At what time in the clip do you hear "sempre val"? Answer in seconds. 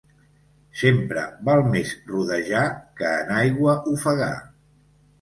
0.79-1.61